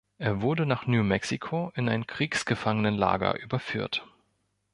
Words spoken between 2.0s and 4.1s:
Kriegsgefangenenlager überführt.